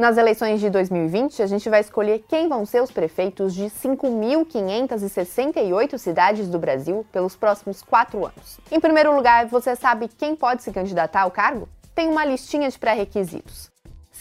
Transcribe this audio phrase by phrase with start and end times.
[0.00, 5.98] Nas eleições de 2020, a gente vai escolher quem vão ser os prefeitos de 5.568
[5.98, 8.60] cidades do Brasil pelos próximos quatro anos.
[8.70, 11.68] Em primeiro lugar, você sabe quem pode se candidatar ao cargo?
[11.96, 13.72] Tem uma listinha de pré-requisitos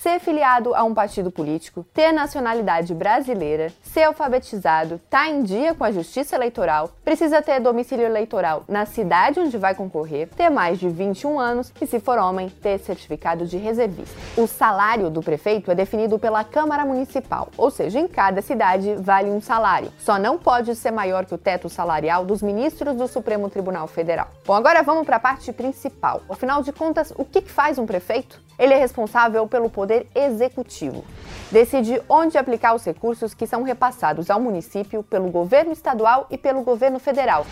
[0.02, 5.74] ser filiado a um partido político, ter nacionalidade brasileira, ser alfabetizado, estar tá em dia
[5.74, 10.80] com a justiça eleitoral, precisa ter domicílio eleitoral na cidade onde vai concorrer, ter mais
[10.80, 14.16] de 21 anos e, se for homem, ter certificado de reservista.
[14.40, 19.30] O salário do prefeito é definido pela Câmara Municipal, ou seja, em cada cidade vale
[19.30, 19.92] um salário.
[19.98, 24.28] Só não pode ser maior que o teto salarial dos ministros do Supremo Tribunal Federal.
[24.46, 26.22] Bom, agora vamos para a parte principal.
[26.30, 28.46] Afinal de contas, o que faz um prefeito?
[28.60, 31.04] Ele é responsável pelo poder executivo.
[31.52, 36.62] Decide onde aplicar os recursos que são repassados ao município pelo governo estadual e pelo
[36.62, 37.46] governo federal,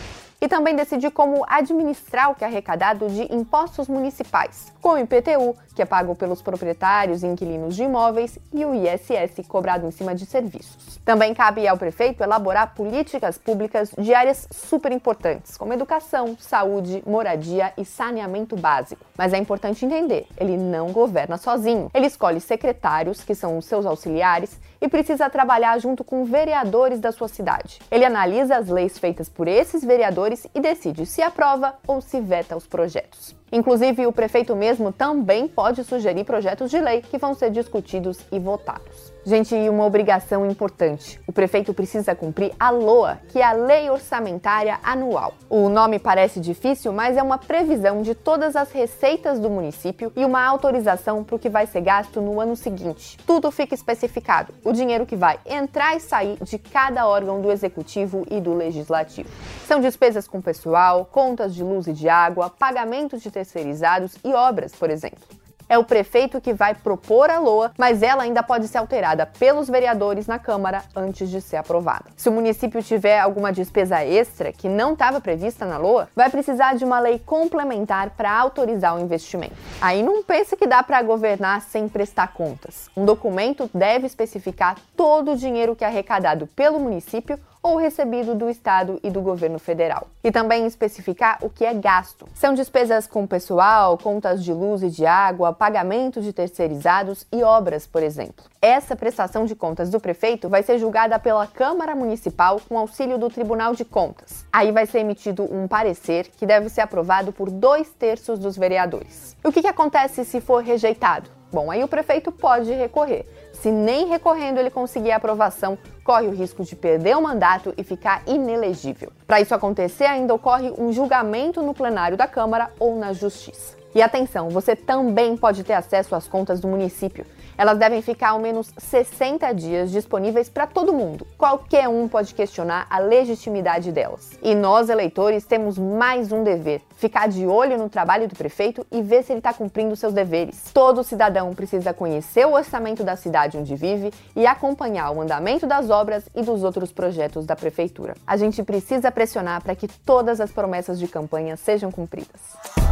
[0.46, 5.56] e também decidir como administrar o que é arrecadado de impostos municipais, como o IPTU,
[5.74, 10.14] que é pago pelos proprietários e inquilinos de imóveis, e o ISS, cobrado em cima
[10.14, 11.00] de serviços.
[11.04, 17.74] Também cabe ao prefeito elaborar políticas públicas de áreas super importantes, como educação, saúde, moradia
[17.76, 19.04] e saneamento básico.
[19.18, 21.90] Mas é importante entender, ele não governa sozinho.
[21.92, 27.12] Ele escolhe secretários, que são os seus auxiliares, e precisa trabalhar junto com vereadores da
[27.12, 27.80] sua cidade.
[27.90, 32.56] Ele analisa as leis feitas por esses vereadores e decide se aprova ou se veta
[32.56, 33.36] os projetos.
[33.52, 38.40] Inclusive, o prefeito mesmo também pode sugerir projetos de lei que vão ser discutidos e
[38.40, 39.14] votados.
[39.28, 43.90] Gente, e uma obrigação importante: o prefeito precisa cumprir a LOA, que é a Lei
[43.90, 45.34] Orçamentária Anual.
[45.50, 50.24] O nome parece difícil, mas é uma previsão de todas as receitas do município e
[50.24, 53.18] uma autorização para o que vai ser gasto no ano seguinte.
[53.26, 58.28] Tudo fica especificado: o dinheiro que vai entrar e sair de cada órgão do executivo
[58.30, 59.30] e do legislativo.
[59.66, 64.74] São despesas com pessoal, contas de luz e de água, pagamento de terceirizados e obras,
[64.74, 65.20] por exemplo.
[65.68, 69.68] É o prefeito que vai propor a LOA, mas ela ainda pode ser alterada pelos
[69.68, 72.06] vereadores na Câmara antes de ser aprovada.
[72.16, 76.76] Se o município tiver alguma despesa extra que não estava prevista na LOA, vai precisar
[76.76, 79.56] de uma lei complementar para autorizar o investimento.
[79.82, 82.90] Aí não pense que dá para governar sem prestar contas.
[82.96, 88.48] Um documento deve especificar todo o dinheiro que é arrecadado pelo município ou recebido do
[88.48, 90.08] Estado e do governo federal.
[90.24, 92.28] E também especificar o que é gasto.
[92.36, 97.88] São despesas com pessoal, contas de luz e de água, pagamento de terceirizados e obras,
[97.88, 98.46] por exemplo.
[98.62, 103.30] Essa prestação de contas do prefeito vai ser julgada pela Câmara Municipal com auxílio do
[103.30, 104.46] Tribunal de Contas.
[104.54, 109.36] Aí vai ser emitido um parecer que deve ser aprovado por dois terços dos vereadores.
[109.44, 111.30] E o que, que acontece se for rejeitado?
[111.52, 113.26] Bom, aí o prefeito pode recorrer.
[113.54, 117.84] Se nem recorrendo ele conseguir a aprovação, corre o risco de perder o mandato e
[117.84, 119.12] ficar inelegível.
[119.26, 123.85] Para isso acontecer, ainda ocorre um julgamento no plenário da Câmara ou na Justiça.
[123.96, 127.26] E atenção, você também pode ter acesso às contas do município.
[127.58, 131.26] Elas devem ficar ao menos 60 dias disponíveis para todo mundo.
[131.38, 134.38] Qualquer um pode questionar a legitimidade delas.
[134.44, 139.02] E nós, eleitores, temos mais um dever: ficar de olho no trabalho do prefeito e
[139.02, 140.72] ver se ele está cumprindo seus deveres.
[140.74, 145.90] Todo cidadão precisa conhecer o orçamento da cidade onde vive e acompanhar o andamento das
[145.90, 148.16] obras e dos outros projetos da prefeitura.
[148.28, 152.85] A gente precisa pressionar para que todas as promessas de campanha sejam cumpridas.